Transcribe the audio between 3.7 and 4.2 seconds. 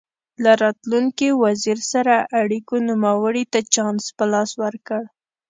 چانس